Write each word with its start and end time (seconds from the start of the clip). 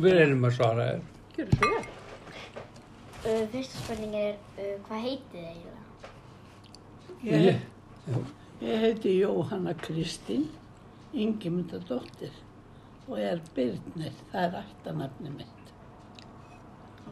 Við 0.00 0.14
reynum 0.16 0.46
að 0.48 0.54
svara 0.56 0.84
þér. 0.86 1.00
Gjörðu 1.36 1.56
svo 1.58 1.68
vel. 1.74 1.88
Uh, 3.20 3.42
fyrsta 3.52 3.80
spurning 3.82 4.14
er, 4.16 4.38
uh, 4.56 4.70
hvað 4.86 5.02
heitið 5.04 5.34
þið 5.34 5.48
eiginlega? 5.50 5.80
Ég, 7.20 7.58
ég 8.64 8.84
heiti 8.86 9.12
Jóhanna 9.18 9.74
Kristín 9.76 10.46
Ingimundadóttir 11.12 12.32
og 13.10 13.18
er 13.20 13.42
Byrnir, 13.52 14.14
það 14.30 14.46
er 14.46 14.56
ættanafni 14.62 15.32
mitt. 15.34 15.72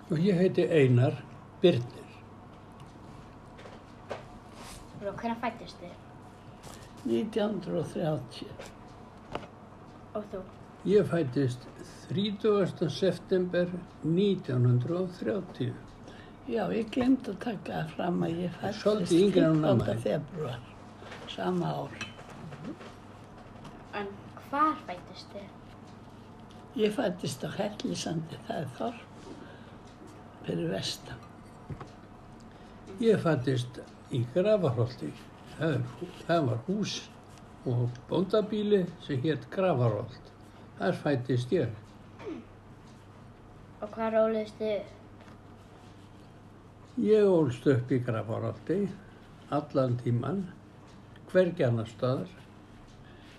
Og 0.09 0.23
ég 0.23 0.39
heiti 0.41 0.64
Einar 0.64 1.18
Byrnir. 1.61 2.12
Og 5.02 5.12
hvernig 5.12 5.41
fættist 5.43 5.82
þið? 5.82 5.96
1930. 7.09 8.70
Og 10.16 10.25
þú? 10.32 10.41
Ég 10.84 11.04
fættist 11.06 11.66
30. 12.08 12.88
september 12.90 13.68
1930. 14.02 15.74
Já, 16.48 16.62
ég 16.73 16.88
glemt 16.95 17.27
að 17.28 17.41
taka 17.42 17.73
það 17.73 17.91
fram 17.96 18.23
að 18.24 18.38
ég 18.45 18.54
fættist 18.60 18.84
Svolítið 18.84 19.24
yngri 19.24 19.42
en 19.42 19.56
hún 19.56 19.66
amma 19.73 19.84
15. 19.84 19.96
þín. 19.96 20.02
februar, 20.04 20.60
sama 21.34 21.73
ár. 21.80 22.06
En 24.01 24.06
hvar 24.48 24.78
fættist 24.87 25.34
þið? 25.34 25.51
Ég 26.79 26.95
fættist 26.95 27.45
á 27.45 27.51
Hellisandi, 27.59 28.38
það 28.46 28.62
er 28.62 28.73
þorp 28.79 29.26
fyrir 30.46 30.73
vestan. 30.73 31.26
Ég 33.02 33.20
fættist 33.26 33.82
í 34.15 34.23
Grafarholti. 34.32 35.10
Það, 35.59 35.76
það 36.30 36.48
var 36.48 36.65
hús 36.70 36.96
og 37.66 37.88
bóndabíli 38.09 38.84
sem 39.04 39.20
hétt 39.26 39.51
Grafarholt. 39.51 40.38
Þar 40.78 41.02
fættist 41.02 41.52
ég. 41.55 41.74
Og 43.82 43.91
hvað 43.95 44.14
róliðist 44.14 44.62
þið? 44.62 44.95
Ég 47.09 47.26
ólst 47.30 47.66
upp 47.71 47.93
í 47.95 47.98
Grafarholti 48.02 48.79
allan 49.54 49.96
tíman, 50.02 50.43
staðar. 51.88 52.30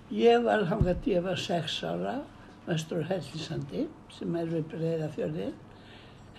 Ég 0.10 0.44
var 0.46 0.66
hangað, 0.70 1.06
ég 1.06 1.24
var 1.26 1.38
sex 1.38 1.84
ára, 1.86 2.16
vestur 2.66 3.04
Hellisandi, 3.06 3.88
sem 4.14 4.36
er 4.36 4.50
við 4.50 4.66
Breiðafjörðin, 4.74 5.54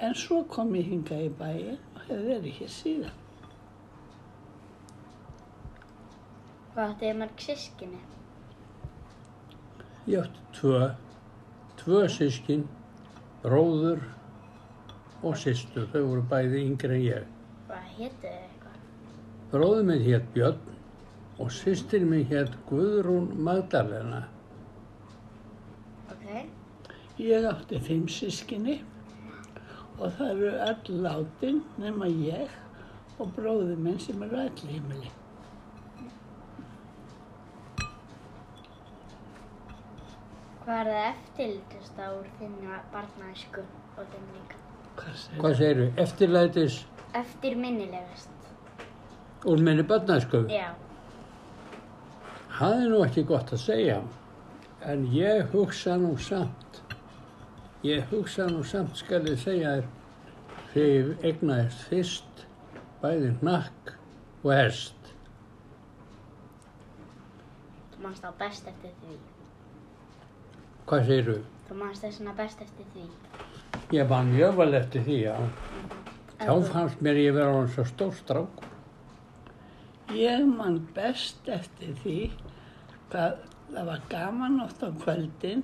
en 0.03 0.15
svo 0.19 0.43
kom 0.51 0.75
ég 0.75 0.91
hingað 0.91 1.27
í 1.29 1.33
bæin 1.39 1.79
og 1.95 2.01
hef 2.09 2.25
verið 2.27 2.57
hér 2.59 2.73
síðan. 2.75 3.19
Hvað 6.75 6.89
áttið 6.89 7.07
þið 7.07 7.21
mörg 7.21 7.45
sískinni? 7.47 8.03
Ég 10.07 10.19
átti 10.19 10.41
tvö, 10.57 10.81
tvö 11.77 12.07
sískin, 12.09 12.65
bróður 13.43 14.01
og 15.23 15.37
systur. 15.37 15.85
Þau 15.93 16.03
voru 16.07 16.25
bæði 16.31 16.63
yngri 16.65 16.97
en 16.97 17.05
ég. 17.05 17.27
Hvað 17.69 17.91
hétið 17.99 18.23
þið 18.23 18.39
eitthvað? 18.39 18.79
Bróður 19.53 19.85
minn 19.91 20.05
hétt 20.07 20.31
Björn 20.35 20.71
og 21.41 21.53
systir 21.53 22.07
minn 22.09 22.25
hétt 22.31 22.57
Guðrún 22.71 23.29
Magdalena. 23.45 24.23
Ok. 26.15 26.27
Ég 27.21 27.49
átti 27.53 27.81
fimm 27.85 28.09
sískinni 28.09 28.81
og 30.01 30.13
það 30.17 30.31
eru 30.31 30.53
öll 30.71 31.01
látin 31.05 31.65
nema 31.81 32.09
ég 32.09 32.59
og 33.21 33.35
bróður 33.37 33.77
minn 33.77 34.01
sem 34.01 34.23
eru 34.25 34.47
öll 34.47 34.69
heimili. 34.71 35.13
Hvað 40.71 40.87
er 40.87 40.89
það 40.95 41.07
eftirlítast 41.11 41.97
úr 42.07 42.27
þinni 42.39 42.75
barnaæsku 42.93 43.63
og 43.99 44.11
þinn 44.11 44.27
líka? 44.35 44.59
Hvað 45.01 45.17
segir 45.23 45.57
segirðu? 45.59 45.87
Eftirlætis 46.03 46.77
Eftir 47.21 47.57
minnilegast. 47.59 48.45
úr 49.51 49.63
minni 49.67 49.83
börnæsku? 49.83 50.45
Já. 50.47 50.69
Það 52.59 52.75
er 52.85 52.87
nú 52.93 53.01
ekki 53.07 53.25
gott 53.33 53.51
að 53.57 53.63
segja. 53.65 53.97
En 54.93 55.03
ég 55.17 55.51
hugsa 55.51 55.97
nú 55.99 56.13
samt, 56.19 56.79
ég 57.83 58.07
hugsa 58.13 58.47
nú 58.47 58.63
samt 58.63 58.95
skal 59.03 59.27
ég 59.27 59.43
segja 59.43 59.75
þér, 59.81 59.91
þegar 60.71 60.95
ég 60.95 61.27
egnaðist 61.33 61.83
fyrst, 61.91 62.47
bæði 63.03 63.35
hnakk 63.43 63.93
og 64.45 64.55
hest. 64.55 65.13
Þú 67.91 68.07
manst 68.07 68.23
á 68.23 68.31
best 68.39 68.71
eftir 68.71 68.95
því. 69.03 69.19
Hvað 70.89 71.07
segirðu? 71.11 71.37
Þú 71.69 71.77
manst 71.79 72.05
þess 72.05 72.21
vegna 72.21 72.35
best 72.39 72.65
eftir 72.65 72.89
því. 72.95 73.07
Ég 73.95 74.09
var 74.11 74.25
mjög 74.27 74.57
vel 74.59 74.75
eftir 74.79 75.05
því, 75.07 75.19
já. 75.27 75.37
Þá 76.41 76.53
fannst 76.73 77.03
mér 77.05 77.21
ég 77.21 77.35
vera 77.37 77.55
hann 77.55 77.69
svo 77.75 77.85
stór 77.89 78.15
strák. 78.17 78.65
Ég 80.17 80.47
man 80.49 80.81
best 80.97 81.49
eftir 81.53 81.93
því 82.03 82.17
hvað 83.13 83.37
það 83.71 83.91
var 83.91 84.05
gaman 84.11 84.61
oft 84.65 84.83
á 84.83 84.91
kvöldin 85.05 85.63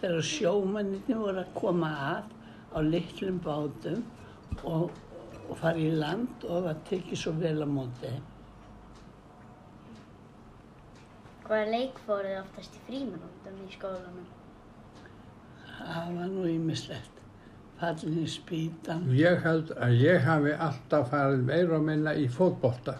þegar 0.00 0.26
sjómanninni 0.28 1.16
voru 1.16 1.40
að 1.40 1.52
koma 1.56 1.92
að 2.10 2.32
á 2.76 2.78
litlum 2.84 3.38
bátum 3.44 4.02
og, 4.64 4.90
og 5.48 5.54
fara 5.60 5.80
í 5.80 5.92
land 5.96 6.44
og 6.44 6.66
það 6.66 6.82
tekið 6.90 7.22
svo 7.22 7.32
vel 7.40 7.58
á 7.64 7.68
móti. 7.70 8.12
Hvaða 11.46 11.70
leik 11.70 12.02
fóruð 12.04 12.32
þið 12.32 12.40
oftast 12.42 12.76
í 12.76 12.84
fríminútum 12.88 13.62
í 13.62 13.70
skólanum? 13.72 14.26
Það 15.76 16.08
var 16.16 16.32
nú 16.32 16.46
ímislegt. 16.50 17.22
Fallin 17.76 18.22
í 18.22 18.26
spýtan. 18.30 19.04
Ég 19.12 19.42
held 19.44 19.74
að 19.76 19.98
ég 20.00 20.22
hafi 20.24 20.54
alltaf 20.66 21.10
farið 21.12 21.44
meira 21.50 21.76
og 21.76 21.84
minna 21.84 22.14
í 22.16 22.24
fótbolta. 22.32 22.96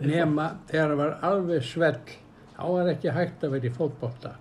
Nema 0.00 0.48
þegar 0.70 0.94
það 0.94 1.00
var 1.02 1.16
alveg 1.28 1.66
svell, 1.68 2.14
þá 2.56 2.64
var 2.72 2.92
ekki 2.94 3.14
hægt 3.14 3.44
að 3.44 3.56
vera 3.56 3.68
í 3.68 3.74
fótbolta. 3.76 4.34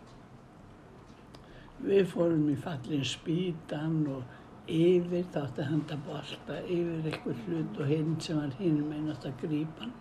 Við 1.84 2.08
fórum 2.10 2.48
í 2.50 2.56
fallin 2.58 3.04
spýtan 3.06 4.00
og 4.16 4.38
yfir 4.68 5.28
þátti 5.34 5.64
að 5.64 5.70
henda 5.72 5.98
bolta, 6.08 6.56
yfir 6.64 7.12
eitthvað 7.12 7.44
hlut 7.46 7.82
og 7.82 7.92
hinn 7.92 8.16
sem 8.24 8.40
var 8.40 8.56
hinn 8.60 8.80
með 8.88 9.04
nátt 9.10 9.28
að 9.30 9.38
grípa 9.44 9.86
hann. 9.86 9.94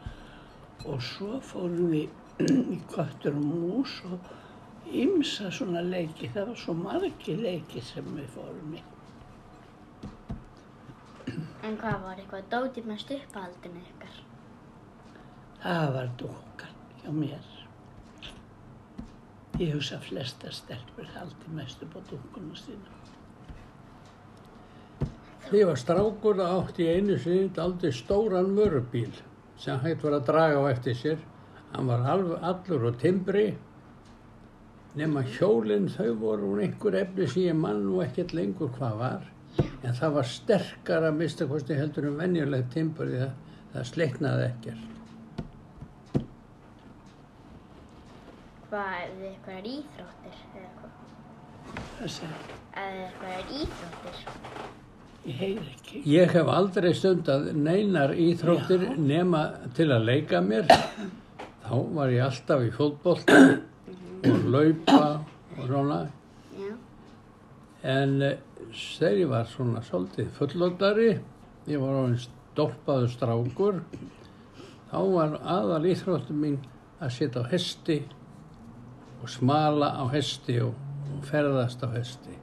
Og 0.87 1.03
svo 1.03 1.41
fórum 1.43 1.91
við 1.91 2.09
í 2.75 2.79
köttur 2.93 3.35
og 3.35 3.47
mús 3.51 3.99
og 4.09 4.31
ymsa 4.93 5.51
svona 5.51 5.83
leiki. 5.83 6.31
Það 6.35 6.53
var 6.53 6.61
svo 6.61 6.75
margi 6.79 7.37
leiki 7.39 7.83
sem 7.85 8.07
við 8.17 8.29
fórum 8.35 8.77
í. 8.77 8.83
En 11.67 11.75
hvað 11.81 12.03
var 12.05 12.21
eitthvað 12.21 12.51
dótið 12.53 12.89
mest 12.93 13.11
uppáhaldinu 13.11 13.83
ykkar? 13.91 14.19
Það 15.63 15.93
var 15.97 16.11
dúkan 16.21 16.77
hjá 17.01 17.11
mér. 17.15 17.53
Ég 19.57 19.73
hugsa 19.73 19.97
að 19.97 20.11
flestar 20.11 20.55
stelpur 20.55 21.09
haldi 21.15 21.55
mest 21.57 21.83
upp 21.83 21.97
á 21.97 22.01
dúkuna 22.11 22.59
sína. 22.61 22.93
Þegar 25.47 25.59
ég 25.59 25.69
var 25.71 25.81
strákur 25.81 26.43
og 26.43 26.53
átti 26.61 26.87
ég 26.87 27.01
einu 27.01 27.17
sinni 27.23 27.63
aldrei 27.63 27.93
stóran 27.95 28.51
mörubíl 28.55 29.15
sem 29.63 29.79
hægt 29.81 30.03
var 30.05 30.19
að 30.19 30.27
draga 30.31 30.63
á 30.63 30.65
eftir 30.71 30.99
sér. 30.99 31.23
Hann 31.73 31.89
var 31.91 32.05
allur 32.07 32.91
og 32.91 32.99
timbri 33.01 33.49
nema 34.97 35.23
hjólinn 35.37 35.89
þau 35.93 36.13
voru 36.21 36.53
úr 36.55 36.63
einhver 36.65 36.95
efni 37.03 37.27
sem 37.29 37.43
ég 37.51 37.57
mann 37.59 37.83
og 37.93 38.03
ekkert 38.07 38.33
lengur 38.37 38.71
hvað 38.79 38.95
var. 39.01 39.27
En 39.85 39.95
það 39.97 40.15
var 40.19 40.29
sterkara 40.29 41.11
að 41.13 41.19
mista 41.23 41.47
kosti 41.49 41.77
heldur 41.79 42.09
en 42.11 42.19
venjulegt 42.21 42.73
timbur 42.75 43.09
því 43.13 43.21
að 43.27 43.33
það 43.75 43.87
sleiknaði 43.93 44.47
ekkert. 44.51 44.93
Hvað 48.67 48.95
er 49.01 49.13
þið 49.17 49.27
eitthvað 49.31 49.69
íþróttir 49.73 50.41
eða 50.59 50.71
hvað? 50.81 50.95
Það 51.99 52.11
segir, 52.17 52.57
Eða 52.77 53.05
eitthvað 53.05 53.55
íþróttir? 53.61 54.19
ég 55.27 55.39
heyr 55.43 55.61
ekki. 55.75 56.01
Ég 56.07 56.35
hef 56.37 56.51
aldrei 56.57 56.91
stundað 56.95 57.47
neinar 57.59 58.13
íþróttir 58.27 58.85
Já. 58.89 58.97
nema 59.13 59.45
til 59.79 59.89
að 59.95 60.05
leika 60.11 60.43
mér. 60.45 60.69
Þá 61.67 61.73
var 61.97 62.13
ég 62.15 62.23
alltaf 62.27 62.63
í 62.63 62.71
fótbolta 62.75 63.41
og 64.25 64.49
laupa 64.53 65.01
og 65.57 65.67
svona. 65.67 66.01
Já. 66.57 66.75
En 67.87 68.23
eh, 68.23 68.39
þegar 68.73 69.21
ég 69.21 69.31
var 69.31 69.51
svona 69.51 69.83
svolítið 69.85 70.31
fullotari, 70.39 71.11
ég 71.69 71.83
var 71.83 72.01
orðin 72.03 72.23
stólpaður 72.25 73.13
strákur, 73.13 73.83
þá 74.91 74.99
var 75.13 75.37
aðal 75.43 75.85
íþróttum 75.93 76.41
mín 76.43 76.59
að 77.01 77.13
setja 77.19 77.45
á 77.45 77.51
hesti 77.53 78.01
og 79.21 79.29
smala 79.31 79.93
á 80.01 80.05
hesti 80.13 80.61
og, 80.65 80.75
og 81.13 81.25
ferðast 81.29 81.85
á 81.85 81.89
hesti. 81.93 82.37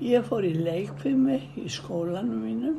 Ég 0.00 0.24
fór 0.24 0.46
í 0.48 0.54
leikfimi 0.56 1.38
í 1.60 1.68
skólanum 1.68 2.40
mínum 2.40 2.78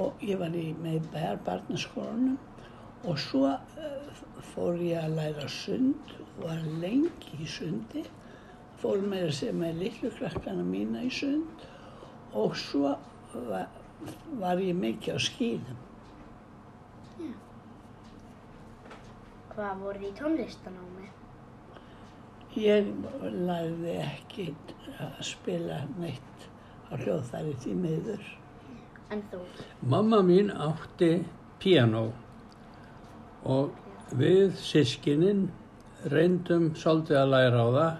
og 0.00 0.22
ég 0.24 0.40
var 0.40 0.54
í 0.56 0.70
með 0.82 1.04
bæjar 1.12 1.38
barnaskólanum 1.46 2.38
og 3.04 3.18
svo 3.20 3.50
uh, 3.52 4.22
fór 4.54 4.80
ég 4.80 5.04
að 5.04 5.18
læra 5.18 5.48
sund 5.52 6.14
var 6.40 6.60
lengi 6.82 7.38
í 7.40 7.48
sundi 7.48 8.04
fór 8.82 9.02
með 9.06 9.28
að 9.28 9.34
segja 9.38 9.56
með 9.56 9.80
litlu 9.82 10.10
krakkana 10.18 10.64
mína 10.66 11.04
í 11.06 11.10
sund 11.14 11.66
og 12.34 12.56
svo 12.58 12.94
var, 13.48 13.68
var 14.40 14.62
ég 14.62 14.76
mikið 14.78 15.16
á 15.16 15.20
skýðum. 15.22 15.82
Hvað 19.54 19.82
voru 19.84 20.02
þið 20.02 20.08
í 20.08 20.14
tónlistanámi? 20.18 21.10
Ég 22.58 22.90
lagði 23.46 23.94
ekki 24.02 24.48
að 24.98 25.20
spila 25.26 25.80
neitt 25.98 26.48
á 26.90 26.94
hljóðfæri 26.98 27.54
því 27.62 27.74
miður. 27.78 28.28
En 29.14 29.22
þú? 29.30 29.40
Mamma 29.94 30.20
mín 30.26 30.50
átti 30.50 31.12
piano 31.62 32.08
og 33.46 33.74
við 34.18 34.56
sískinin 34.58 35.48
reyndum 36.12 36.68
svolítið 36.76 37.20
að 37.20 37.32
læra 37.32 37.64
á 37.64 37.68
það. 37.78 37.94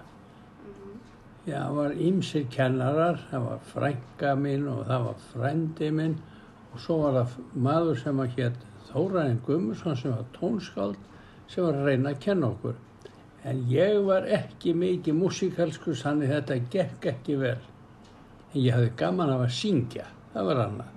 Já, 1.45 1.57
það 1.57 1.75
var 1.77 1.97
ýmsir 2.07 2.45
kennarar, 2.53 3.19
það 3.29 3.43
var 3.49 3.65
frænka 3.71 4.31
mín 4.39 4.69
og 4.69 4.85
það 4.89 5.03
var 5.09 5.19
frændi 5.31 5.91
minn 5.93 6.15
og 6.71 6.79
svo 6.81 6.97
var 7.03 7.19
það 7.19 7.59
maður 7.67 8.01
sem 8.01 8.23
að 8.23 8.39
hétt 8.39 8.63
Þóraðin 8.95 9.41
Gummarsson 9.45 9.97
sem 9.99 10.13
var 10.13 10.25
tónskáld 10.37 10.97
sem 11.51 11.65
var 11.65 11.77
að 11.79 11.89
reyna 11.89 12.13
að 12.13 12.21
kenna 12.25 12.49
okkur. 12.53 12.75
En 13.45 13.61
ég 13.69 13.97
var 14.07 14.25
ekki 14.37 14.73
mikið 14.73 15.17
músikalskur 15.19 15.97
þannig 15.99 16.33
þetta 16.33 16.59
gekk 16.73 17.07
ekki 17.11 17.37
vel. 17.41 17.57
En 18.53 18.59
ég 18.61 18.73
hafði 18.73 18.93
gaman 19.01 19.33
af 19.35 19.45
að 19.45 19.55
syngja, 19.59 20.07
það 20.33 20.49
var 20.49 20.61
annað. 20.65 20.91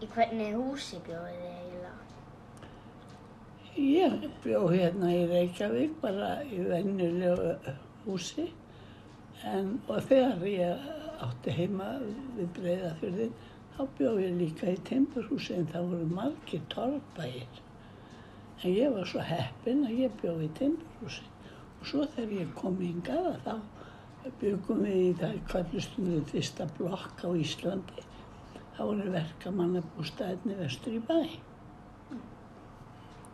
Í 0.00 0.08
hvernig 0.14 0.56
húsi 0.56 0.98
bjóðið 1.04 1.36
þið 1.36 1.50
eiginlega? 1.52 1.96
Ég 3.78 4.24
bjó 4.42 4.64
hérna 4.66 5.12
í 5.14 5.26
Reykjavík 5.30 5.92
bara 6.02 6.40
í 6.42 6.58
vennulegu 6.66 7.52
húsi 8.02 8.48
en, 9.46 9.76
og 9.86 10.00
þegar 10.08 10.46
ég 10.50 10.86
átti 11.22 11.52
heima 11.54 11.90
við 12.02 12.48
Breiðafjörðin 12.56 13.36
þá 13.76 13.82
bjó 13.98 14.14
ég 14.18 14.38
líka 14.40 14.72
í 14.72 14.80
timburhúsi 14.88 15.54
en 15.54 15.68
það 15.70 15.86
voru 15.92 16.08
margir 16.16 16.64
torfbæir. 16.72 17.60
En 18.60 18.74
ég 18.74 18.90
var 18.96 19.06
svo 19.06 19.22
heppin 19.24 19.84
að 19.86 20.02
ég 20.02 20.16
bjó 20.18 20.34
í 20.42 20.48
timburhúsi 20.58 21.28
og 21.80 21.86
svo 21.92 22.08
þegar 22.16 22.34
ég 22.40 22.50
kom 22.58 22.80
hingað 22.82 23.28
að 23.30 23.38
þá 23.44 24.34
byggum 24.40 24.82
við 24.88 24.98
í 25.04 25.12
það 25.22 25.38
kvællustum 25.52 26.10
við 26.10 26.26
fyrsta 26.32 26.66
blokk 26.80 27.22
á 27.22 27.28
Íslandi. 27.44 28.04
Það 28.74 28.90
voru 28.90 29.14
verkamannabústæðinni 29.14 30.58
vestur 30.58 30.98
í 30.98 31.04
bæ. 31.06 31.20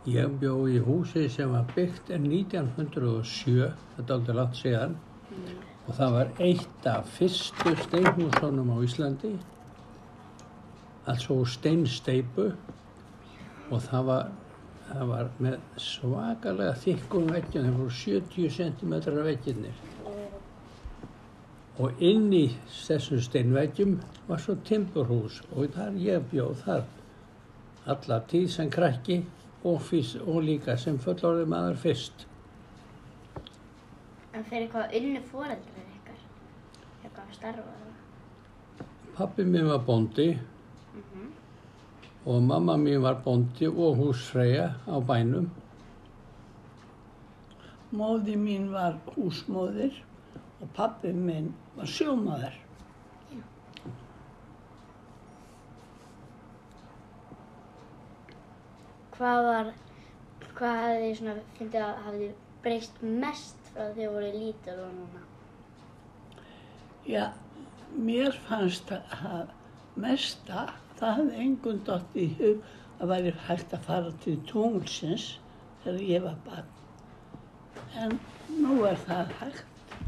Ég 0.07 0.37
bjó 0.39 0.61
í 0.71 0.77
húsi 0.79 1.25
sem 1.27 1.49
var 1.51 1.65
byggt 1.75 2.13
en 2.15 2.29
1907, 2.31 3.73
þetta 3.97 4.05
er 4.05 4.13
aldrei 4.15 4.35
langt 4.37 4.55
síðan, 4.55 4.93
og 5.83 5.97
það 5.97 6.13
var 6.15 6.29
eitt 6.45 6.87
af 6.87 7.09
fyrstu 7.17 7.73
steinhúsunum 7.81 8.71
á 8.71 8.77
Íslandi, 8.87 9.33
úr 11.35 11.51
steinsteipu 11.51 12.47
og 13.67 13.83
það 13.83 14.07
var, 14.07 14.31
það 14.87 15.05
var 15.11 15.29
með 15.43 15.59
svakalega 15.89 16.79
þykkum 16.87 17.29
veggjum, 17.35 17.67
það 17.67 17.79
voru 17.81 17.99
70 17.99 18.57
cm 18.61 18.97
veggjirnir. 19.27 19.85
Og 21.83 21.99
inn 21.99 22.31
í 22.31 22.45
þessum 22.79 23.19
steinveggjum 23.27 23.97
var 24.29 24.39
svo 24.39 24.55
timburhús 24.71 25.43
og 25.51 25.67
þar 25.75 25.99
ég 25.99 26.31
bjóð 26.31 26.63
þar 26.63 26.87
alla 27.91 28.23
tíð 28.31 28.47
sem 28.55 28.71
krakki 28.71 29.25
og, 29.63 29.81
fyrst, 29.81 30.19
og 30.25 30.43
líka 30.45 30.77
sem 30.77 30.99
fullorði 31.01 31.45
maður 31.49 31.79
fyrst. 31.81 32.27
En 34.33 34.45
fyrir 34.45 34.69
hvað 34.73 34.93
unnu 34.99 35.23
foreldrar 35.31 35.87
ykkar? 35.97 36.19
Eitthvað 37.03 37.33
starfaði 37.39 37.79
það? 37.85 38.85
Pappi 39.17 39.47
minn 39.47 39.71
var 39.71 39.81
bóndi 39.87 40.29
og 42.27 42.43
mamma 42.43 42.75
mín 42.75 43.01
var 43.01 43.21
bóndi 43.23 43.69
og 43.71 43.95
húsfreyja 43.95 44.67
á 44.83 44.95
bænum. 44.99 45.47
Móði 47.91 48.35
mín 48.35 48.67
var 48.73 48.97
húsmóðir 49.15 49.95
og 50.61 50.67
pappi 50.75 51.13
minn 51.13 51.53
var 51.77 51.87
sjómaður. 51.87 52.66
Hvað 59.17 59.39
var, 59.47 59.69
hvað 60.57 60.75
hafði 60.83 60.97
þið 61.03 61.15
svona, 61.17 61.35
fyndið 61.57 61.83
að 61.87 62.01
hafði 62.05 62.27
breyst 62.61 62.99
mest 63.01 63.71
frá 63.71 63.87
því 63.95 64.05
að 64.05 64.13
voru 64.13 64.31
lítil 64.35 64.75
og 64.83 64.91
núna? 64.93 65.21
Já, 67.07 67.23
mér 67.97 68.37
fannst 68.45 68.93
að 68.93 69.49
mesta, 69.97 70.67
það 70.99 71.15
hafði 71.19 71.41
engun 71.47 71.81
dott 71.87 72.17
í 72.19 72.27
hug 72.37 72.61
að 73.01 73.13
væri 73.15 73.33
hægt 73.47 73.73
að 73.73 73.85
fara 73.89 74.13
til 74.21 74.37
tunglsins 74.51 75.27
þegar 75.83 76.07
ég 76.11 76.25
var 76.29 76.39
barn. 76.45 76.71
En 77.97 78.17
nú 78.53 78.79
er 78.85 78.97
það 79.09 79.33
hægt 79.41 80.07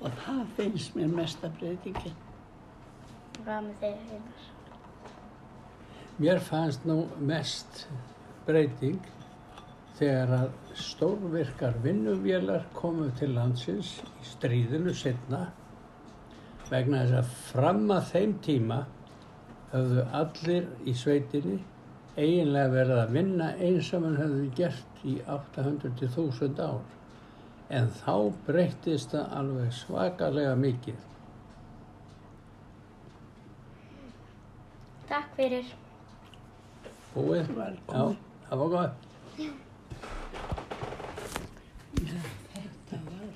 og 0.00 0.20
það 0.24 0.44
finnst 0.56 0.96
mér 0.96 1.16
mesta 1.20 1.52
breytingin. 1.60 2.16
Hvað 3.42 3.66
með 3.68 3.80
þeir 3.82 4.04
heilar? 4.10 4.52
Mér 6.18 6.46
fannst 6.48 6.86
nú 6.88 7.02
mest 7.20 7.84
breyting 8.48 8.98
þegar 9.98 10.34
að 10.40 10.76
stórvirkar 10.78 11.80
vinnuvélar 11.84 12.68
komu 12.76 13.08
til 13.18 13.32
landsins 13.36 13.98
í 14.20 14.28
stríðinu 14.32 14.94
setna 14.96 15.48
vegna 16.68 17.02
þess 17.02 17.18
að 17.20 17.34
fram 17.48 17.82
að 17.92 18.12
þeim 18.12 18.36
tíma 18.44 18.84
höfðu 19.72 20.04
allir 20.16 20.68
í 20.88 20.94
sveitinni 20.96 21.58
eiginlega 22.18 22.70
verið 22.72 23.00
að 23.02 23.12
vinna 23.14 23.48
eins 23.62 23.90
og 23.94 24.04
mann 24.04 24.16
höfðu 24.18 24.46
gert 24.58 25.02
í 25.06 25.18
800-1000 25.30 26.62
ár. 26.64 26.80
En 27.68 27.90
þá 28.00 28.14
breyttist 28.46 29.12
það 29.12 29.34
alveg 29.38 29.74
svakalega 29.76 30.54
mikið. 30.58 31.04
Takk 35.08 35.36
fyrir. 35.36 35.68
Búið? 37.12 37.52
Velkomin. 37.56 38.18
Já, 38.48 38.54
það 38.54 38.60
var 38.60 38.68
gott. 38.72 38.92
Þetta 42.54 43.00
var, 43.08 43.32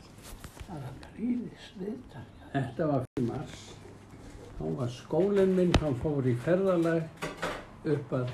það 0.68 0.78
var 0.78 0.94
gríðis 1.02 1.66
viðtak. 1.76 2.30
Þetta 2.54 2.86
var 2.88 3.04
fyrir 3.04 3.26
mars. 3.26 3.58
Þá 4.56 4.64
var 4.78 4.94
skólinn 4.94 5.52
minn, 5.58 5.76
hann 5.82 6.00
fór 6.00 6.24
í 6.24 6.34
ferðalag 6.46 7.28
upp 7.92 8.16
að, 8.22 8.32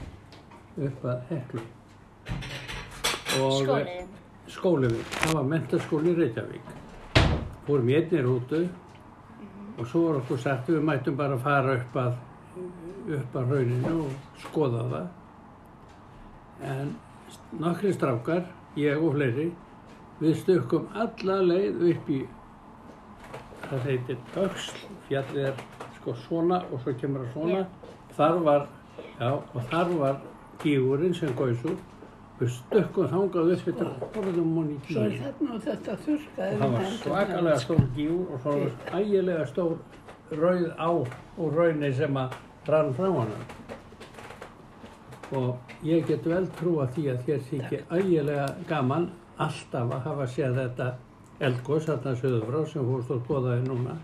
upp 0.86 1.10
að 1.10 1.18
Heklu. 1.32 1.66
Skólinn 4.46 4.94
minn, 4.94 5.12
það 5.18 5.34
var 5.34 5.52
mentaskóli 5.56 6.14
í 6.14 6.18
Reykjavík. 6.22 6.74
Fórum 7.66 7.90
í 7.90 7.98
einni 7.98 8.22
rútu 8.22 8.68
og 9.78 9.82
svo 9.82 10.06
var 10.06 10.22
okkur 10.22 10.46
sagt 10.46 10.70
við 10.70 10.86
mættum 10.86 11.18
bara 11.18 11.34
að 11.34 11.42
fara 11.42 11.80
upp 11.80 12.04
að, 12.06 12.12
upp 13.18 13.40
að 13.42 13.56
rauninu 13.56 13.96
og 14.04 14.38
skoða 14.46 14.90
það. 14.94 15.16
En 16.64 16.94
nokkri 17.60 17.92
strákar, 17.94 18.46
ég 18.78 18.98
og 18.98 19.14
fleiri, 19.14 19.50
við 20.18 20.40
stökkum 20.40 20.88
alla 20.98 21.38
leið 21.46 21.84
upp 21.92 22.08
í 22.10 22.22
það 23.68 23.84
heitir 23.86 24.18
öxl, 24.42 24.80
fjallið 25.08 25.50
er 25.50 25.60
sko 25.98 26.14
svona 26.24 26.62
og 26.72 26.82
svo 26.82 26.94
kemur 26.98 27.26
það 27.26 27.36
svona. 27.36 27.60
Þar 28.16 28.40
var, 28.48 28.66
já, 29.20 29.30
og 29.30 29.70
þar 29.70 29.94
var 30.00 30.18
gígurinn 30.62 31.14
sem 31.14 31.34
gaus 31.38 31.62
úr. 31.68 31.78
Við 32.38 32.52
stökkum 32.54 33.08
þangað 33.10 33.52
upp 33.54 33.62
þetta 33.66 33.86
og 33.86 34.16
horfðum 34.16 34.50
hún 34.56 34.68
í 34.70 34.80
Svo 34.88 35.04
er 35.04 35.14
gíginn. 35.14 35.24
þetta 35.38 35.62
þetta 35.68 35.96
þurrkaði. 36.04 36.58
Það 36.58 36.74
var 36.74 36.92
svakalega 37.02 37.62
stór 37.64 37.86
gígur 37.96 38.34
og 38.34 38.44
svo 38.44 38.58
var 38.58 39.00
ægilega 39.00 39.46
stór 39.52 39.78
rauð 40.38 40.68
á 40.78 40.90
og 40.90 41.56
raunir 41.56 41.96
sem 41.98 42.20
að 42.22 42.36
rann 42.68 42.94
frá 42.94 43.08
hana. 43.16 43.40
Og 45.36 45.56
ég 45.84 46.06
get 46.08 46.24
vel 46.24 46.46
trúa 46.56 46.86
því 46.94 47.04
að 47.12 47.24
þér 47.26 47.42
þykir 47.50 47.82
ægilega 47.92 48.46
gaman 48.68 49.10
alltaf 49.38 49.92
að 49.92 50.06
hafa 50.06 50.26
séð 50.32 50.56
þetta 50.62 50.86
eldgós 51.48 51.84
þarna 51.86 52.14
söður 52.18 52.46
frá 52.48 52.60
sem 52.70 52.86
fórst 52.88 53.12
og 53.14 53.20
skoðaði 53.26 53.66
núna. 53.66 53.96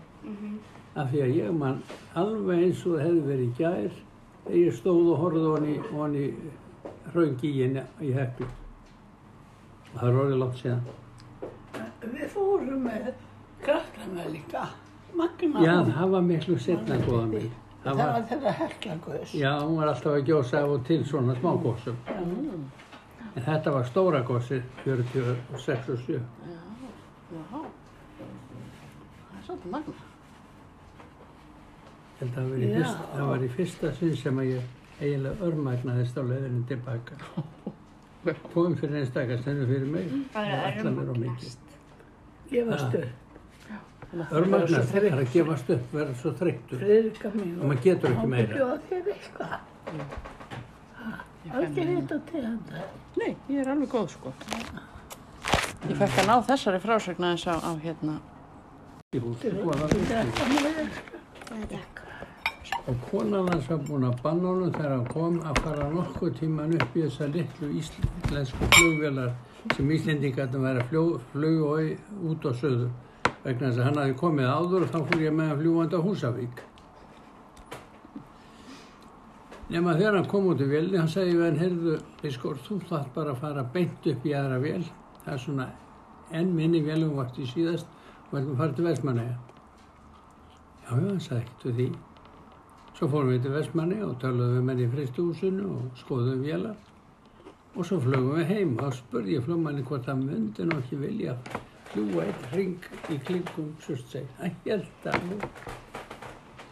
Af 0.95 1.09
því 1.11 1.23
að 1.25 1.33
ég 1.35 1.57
man 1.57 1.81
alveg 2.15 2.61
eins 2.67 2.85
og 2.85 2.95
það 2.95 3.05
hefði 3.07 3.25
verið 3.29 3.47
í 3.47 3.55
gær 3.57 3.97
þegar 4.45 4.59
ég 4.61 4.77
stóð 4.77 5.09
og 5.15 5.23
horfði 5.23 5.49
honi, 5.49 5.75
honi 5.91 6.25
hraungíin 7.11 7.81
í 7.81 8.13
heklu. 8.15 8.47
Og 9.91 9.99
það 9.99 10.07
er 10.11 10.21
orðið 10.21 10.41
langt 10.43 10.61
síðan. 10.61 10.87
Við 12.05 12.25
fórum 12.31 12.85
með 12.85 13.11
krakkana 13.65 14.29
líka. 14.31 14.67
Magna. 15.15 15.61
Já, 15.63 15.75
það 15.95 16.09
var 16.11 16.25
miklu 16.29 16.57
setna 16.59 16.97
góða 17.05 17.27
mig. 17.31 17.51
Það 17.85 17.99
var 18.01 18.23
þeirra 18.29 18.51
heklagöðs. 18.59 19.33
Já, 19.37 19.51
hún 19.61 19.75
var 19.77 19.91
alltaf 19.91 20.15
að 20.15 20.23
gjósa 20.29 20.61
og 20.65 20.85
til 20.87 21.01
svona 21.05 21.35
smágósum. 21.37 21.97
En 23.35 23.43
þetta 23.45 23.73
var 23.75 23.83
stóra 23.89 24.21
gósið, 24.25 24.63
46 24.85 25.89
og 25.93 25.99
7. 26.05 26.15
Já, 26.15 26.21
já. 27.35 27.41
Það 29.25 29.37
er 29.37 29.43
svolítið 29.45 29.71
magna. 29.75 29.93
Ég 32.15 32.31
held 32.31 32.31
að 32.31 32.39
það 32.39 32.47
var 32.49 32.63
fyrsta, 32.79 33.05
það 33.17 33.27
var 33.29 33.43
í 33.43 33.49
fyrsta 33.57 33.91
sinn 33.99 34.15
sem 34.17 34.37
að 34.39 34.49
ég 34.53 34.73
eiginlega 35.01 35.45
örmagnaðist 35.49 36.15
á 36.17 36.23
leiðinu 36.23 36.61
tilbaka. 36.69 37.17
Kom 38.55 38.73
fyrir 38.79 39.01
einstakar 39.03 39.41
stendur 39.43 39.67
fyrir 39.69 39.89
mig 39.91 40.07
Það 40.33 40.47
er 40.55 40.63
ætla 40.71 40.93
mér 40.95 41.11
á 41.11 41.13
mikið. 41.13 41.19
örmagnast. 41.19 41.59
Gefast 42.49 42.93
Ja. 42.95 43.03
upp. 43.03 43.24
Örmagnast, 44.15 44.91
það 44.93 45.03
er 45.09 45.17
að 45.19 45.31
gefast 45.33 45.69
upp, 45.75 45.87
verða 45.93 46.13
svo 46.21 46.31
mín. 47.35 47.55
Og 47.59 47.65
maður 47.71 47.81
getur 47.83 48.13
ekki 48.13 48.27
meira. 48.31 48.53
Þér 48.89 49.09
eitthvað. 49.13 49.57
Aldrei 51.55 51.85
þetta 51.89 52.19
til 52.29 52.43
þetta. 52.45 52.85
Nei, 53.19 53.31
ég 53.49 53.59
er 53.61 53.67
alveg 53.73 53.89
góð 53.91 54.07
sko. 54.15 54.31
Ég 55.89 55.99
fekk 55.99 56.15
að 56.23 56.29
ná 56.31 56.35
þessari 56.47 56.79
frásögna 56.81 57.33
eins 57.35 57.45
á, 57.45 57.53
á 57.59 57.71
hérna. 57.83 58.15
Það 59.11 59.43
er. 60.15 60.25
Það. 61.45 61.77
Og 62.89 62.95
konan 63.09 63.47
hans 63.49 63.67
var 63.69 63.79
búin 63.87 64.03
að 64.07 64.15
banna 64.23 64.47
honum 64.49 64.71
þegar 64.73 64.91
hann 64.95 65.05
kom 65.09 65.37
að 65.45 65.59
fara 65.65 65.85
nokkuð 65.93 66.33
tíman 66.39 66.73
upp 66.79 66.95
í 66.97 67.03
þessar 67.05 67.29
litlu 67.33 67.69
íslensku 67.79 68.67
flugvélar 68.75 69.31
sem 69.75 69.89
Íslendingarnir 69.95 70.61
væri 70.65 70.81
að 70.83 70.89
fljó- 70.91 71.19
flugu 71.31 71.69
í- 71.81 71.97
út 72.29 72.45
á 72.45 72.51
söður 72.53 72.89
vegna 73.45 73.69
þess 73.69 73.81
að 73.81 73.85
hann 73.85 73.99
hafi 74.01 74.15
komið 74.17 74.47
áður 74.49 74.85
og 74.85 74.93
þá 74.93 75.01
fór 75.09 75.21
ég 75.21 75.35
með 75.37 75.51
að 75.53 75.59
fljúandi 75.61 75.97
á 75.97 76.05
Húsavík. 76.05 76.61
Nefna 79.65 79.95
þegar 79.97 80.17
hann 80.19 80.29
kom 80.29 80.47
út 80.49 80.61
í 80.61 80.69
vélni, 80.69 80.97
hann 80.97 81.09
segi 81.09 81.33
við 81.33 81.45
hann, 81.45 81.59
heyrðu, 81.61 81.97
Biskor, 82.21 82.57
þú 82.65 82.79
þarf 82.89 83.11
bara 83.13 83.33
að 83.33 83.41
fara 83.41 83.65
beint 83.73 84.09
upp 84.11 84.25
í 84.25 84.33
aðra 84.37 84.57
vél. 84.61 84.81
Það 85.23 85.33
er 85.33 85.41
svona 85.41 85.67
enn 86.37 86.51
minni 86.57 86.81
vélum 86.85 87.15
vart 87.17 87.37
í 87.41 87.45
síðast 87.49 87.89
og 88.25 88.33
verðum 88.33 88.55
að 88.55 88.63
fara 88.63 88.77
til 88.77 88.87
Vestmanneja. 88.87 89.37
Já, 90.85 90.89
já, 90.89 91.05
hann 91.05 91.21
sagði 91.27 91.41
ekkert 91.43 91.67
við 91.69 91.79
því. 91.79 91.87
Svo 92.95 93.09
fórum 93.11 93.31
við 93.33 93.45
til 93.45 93.53
Vestmanni 93.55 94.01
og 94.05 94.17
töluðum 94.21 94.57
við 94.57 94.67
menn 94.69 94.83
í 94.85 94.89
fristúsinu 94.93 95.69
og 95.75 96.01
skoðum 96.01 96.45
vélar. 96.45 96.75
Og 97.75 97.85
svo 97.85 98.01
flögum 98.01 98.37
við 98.39 98.53
heim 98.53 98.75
og 98.79 98.93
spurði 98.95 99.37
ég 99.37 99.45
flugmanni 99.45 99.85
hvort 99.85 100.05
hann 100.09 100.25
myndi 100.25 100.65
nú 100.65 100.77
ekki 100.79 101.01
vilja 101.01 101.37
fljúa 101.91 102.23
einn 102.25 102.47
ring 102.53 102.89
í 103.13 103.19
klingum 103.27 103.73
Surtsey. 103.83 104.25
Hann 104.39 104.55
held 104.65 105.09
að 105.11 105.29
nú. 105.29 105.39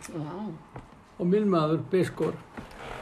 Já, 0.09 0.39
Og 1.21 1.27
minn 1.29 1.45
maður, 1.47 1.83
Biskor, 1.91 2.33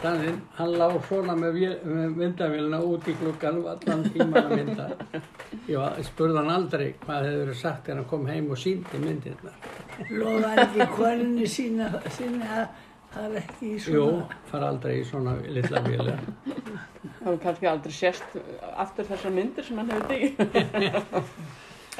Daninn, 0.03 0.41
hann 0.58 0.74
lá 0.77 0.88
svona 1.08 1.34
með, 1.38 1.56
með 1.88 2.15
myndavélina 2.20 2.80
út 2.84 3.08
í 3.10 3.13
gluggan 3.20 3.60
og 3.62 3.70
allan 3.72 4.03
tíman 4.12 4.38
að 4.41 4.53
mynda. 4.58 4.88
Ég 5.70 5.77
var, 5.80 5.96
spurði 6.06 6.38
hann 6.41 6.50
aldrei 6.53 6.88
hvað 7.06 7.25
hefði 7.27 7.39
verið 7.46 7.60
sagt 7.62 7.86
þegar 7.86 8.00
hann 8.01 8.10
kom 8.12 8.25
heim 8.30 8.50
og 8.51 8.60
síndi 8.62 9.01
myndirna. 9.01 9.53
Lofaði 10.12 10.63
ekki 10.65 10.88
konunni 10.98 11.48
sína, 11.50 11.89
sína 12.18 12.50
að 12.58 12.65
það 13.13 13.25
er 13.30 13.38
ekki 13.44 13.70
í 13.70 13.77
Jú, 13.77 14.03
svona. 14.06 14.39
fara 14.51 14.70
aldrei 14.74 14.94
í 15.00 15.06
svona 15.08 15.36
litla 15.58 15.82
vél. 15.88 16.12
það 16.12 17.24
hefur 17.24 17.41
kannski 17.46 17.70
aldrei 17.72 17.94
sést 17.96 18.38
aftur 18.86 19.10
þessar 19.12 19.36
myndir 19.38 19.68
sem 19.70 19.82
hann 19.82 19.91
hefur 19.94 20.08
tekið. 20.12 21.34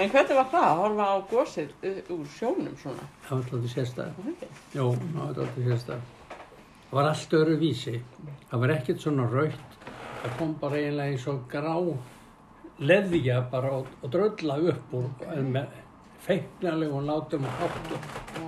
en 0.02 0.14
hvernig 0.14 0.38
var 0.38 0.48
það 0.52 0.66
að 0.68 0.80
horfa 0.82 1.10
á 1.12 1.16
gósið 1.32 1.76
uh, 1.88 2.00
úr 2.16 2.24
sjónum 2.36 2.78
svona? 2.82 3.06
Það 3.28 3.36
var 3.36 3.44
alltaf 3.44 3.76
sérstaklega. 3.76 4.32
Ekki? 4.34 4.50
Jó, 4.78 4.86
það 5.02 5.20
var 5.20 5.28
alltaf 5.28 5.60
sérstaklega. 5.68 6.38
Það 6.92 6.98
var 7.00 7.10
allt 7.12 7.34
öru 7.38 7.60
vísi. 7.62 7.94
Það 8.50 8.64
var 8.64 8.74
ekkert 8.76 9.06
svona 9.06 9.28
raukt. 9.32 9.78
Það 10.22 10.34
kom 10.40 10.56
bara 10.62 10.82
eiginlega 10.82 11.14
eins 11.14 11.28
og 11.32 11.46
grá 11.52 11.76
leðja 12.82 13.38
bara 13.52 13.72
og, 13.78 13.88
og 14.02 14.12
drölla 14.14 14.58
upp 14.72 14.94
úr 14.98 15.08
en 15.36 15.54
með 15.54 15.78
feiknarlegum 16.26 17.08
látum 17.08 17.46
og 17.48 17.62
háttum. 17.62 18.10
Já. 18.36 18.48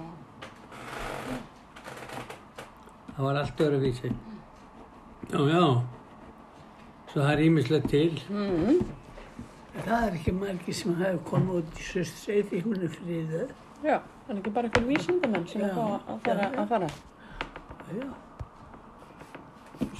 Það 3.13 3.25
var 3.27 3.39
allt 3.43 3.61
öru 3.61 3.79
vísi. 3.81 4.11
Já, 5.29 5.39
já. 5.53 5.65
Svo 7.13 7.21
það 7.21 7.31
er 7.31 7.45
ímislegt 7.45 7.89
til. 7.93 8.21
Mm. 8.29 8.79
Það 9.73 10.03
er 10.07 10.15
ekki 10.19 10.31
margir 10.37 10.75
sem 10.77 10.93
hafa 10.99 11.19
komið 11.29 11.55
út 11.59 11.79
í 11.81 11.85
Surtsey 11.87 12.43
því 12.49 12.59
hún 12.67 12.83
er 12.85 12.91
friðið. 12.93 13.53
Já, 13.83 13.95
það 14.27 14.29
er 14.35 14.39
ekki 14.41 14.51
bara 14.57 14.69
einhver 14.69 14.85
vísindamenn 14.91 15.47
sem 15.49 15.61
Já, 15.63 15.67
er 15.67 15.73
þá 15.73 15.83
að 16.13 16.19
fara. 16.27 16.45
já. 16.45 16.59
Að 16.61 16.67
fara. 16.73 16.89
Já, 17.93 18.07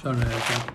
Svona 0.00 0.24
er 0.24 0.44
þetta. 0.48 0.74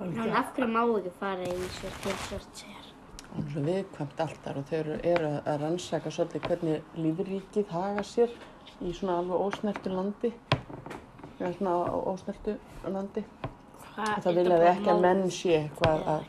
En 0.00 0.32
af 0.40 0.54
hverju 0.56 0.70
má 0.72 0.80
ekki 0.98 1.12
fara 1.20 1.44
í 1.44 1.68
til 1.76 2.16
Surtseyjar? 2.24 2.86
Það 3.30 3.44
er 3.44 3.50
svo 3.52 3.62
viðkvæmt 3.68 4.22
allt 4.24 4.40
þar 4.44 4.56
og 4.58 4.64
þau 4.70 4.78
eru- 5.12 5.42
að 5.52 5.60
rannsaka 5.62 6.10
svolítið 6.10 6.46
hvernig 6.48 6.82
lífríkið 6.96 7.68
haga 7.76 8.02
sér 8.02 8.32
í 8.80 8.92
svona 8.96 9.18
alveg 9.20 9.44
ósnertu 9.46 9.92
landi. 9.94 10.32
Svona 11.38 11.76
ósnertu 12.10 12.56
landi. 12.88 13.22
Hvað, 13.90 14.16
Og 14.16 14.24
það 14.24 14.34
viljaði 14.40 14.66
ekki 14.72 14.90
að 14.90 15.00
menn 15.04 15.22
sé 15.30 15.54
eitthvað 15.60 16.02
að, 16.14 16.24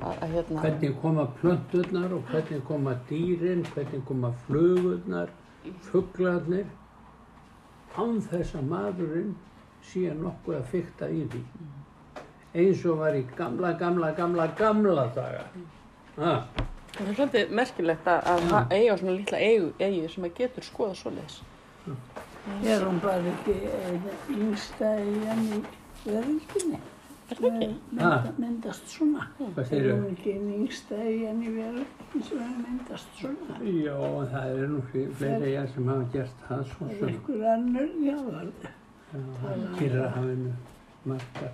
að, 0.00 0.22
hérna. 0.34 0.60
Hvernig 0.64 0.94
koma 1.02 1.26
plönturnar 1.40 2.12
og 2.16 2.22
hvernig 2.30 2.62
koma 2.68 2.94
dýrin, 3.10 3.64
hvernig 3.74 4.04
koma 4.08 4.30
flugurnar, 4.46 5.28
fugglarnir, 5.90 6.66
án 7.96 8.20
þess 8.30 8.54
að 8.58 8.68
maðurinn 8.70 9.34
sé 9.90 10.10
nokkuð 10.14 10.56
að 10.60 10.66
fykta 10.72 11.08
í 11.10 11.24
því. 11.32 11.42
Eins 12.60 12.84
og 12.90 12.98
var 12.98 13.14
í 13.14 13.22
gamla, 13.36 13.72
gamla, 13.78 14.12
gamla, 14.16 14.46
gamla 14.58 15.06
daga. 15.14 15.44
Ah, 16.18 16.42
Það 16.90 17.08
er 17.08 17.14
svolítið 17.14 17.50
merkilegt 17.54 18.08
að, 18.10 18.24
að 18.32 18.40
ha- 18.50 18.66
eiga 18.74 18.96
svona 18.98 19.12
lítla 19.14 19.38
eigu, 19.38 19.68
eigu 19.78 20.08
sem 20.10 20.24
að 20.26 20.32
getur 20.40 20.64
skoða 20.66 20.94
svoleiðis. 20.98 21.36
er 22.66 22.82
hún 22.84 22.98
bara 23.00 23.30
ekki 23.30 23.54
yngsta 24.34 24.88
eigin 24.98 25.44
í 25.54 25.60
veröldinni. 26.04 26.80
Er 27.30 27.36
það 27.38 27.46
ekki? 27.50 27.66
Mynda, 27.92 28.32
myndast 28.38 28.88
svona. 28.90 29.26
hvað 29.38 29.72
Er 29.76 29.84
hún 29.92 30.06
ekki 30.10 30.32
yngsta 30.56 30.96
eigin 31.04 31.42
í 31.46 31.52
veröldinni 31.54 32.22
sem 32.28 32.38
er 32.42 32.56
myndast 32.64 33.08
svona? 33.20 33.58
Já, 33.62 33.96
það 34.32 34.52
eru 34.56 34.68
nú 34.74 34.82
fle- 34.90 35.06
fleiri 35.20 35.52
ég 35.54 35.68
sem 35.74 35.88
hafa 35.92 36.06
gert 36.12 36.44
það 36.48 36.64
svo 36.72 36.86
Það 36.86 36.90
er 36.90 36.98
sem 36.98 37.08
einhver 37.14 37.48
annur, 37.54 37.90
já, 38.08 38.16
var 38.26 38.52
það. 38.62 38.76
Kyrrahafinu 39.78 40.52
margar. 41.06 41.52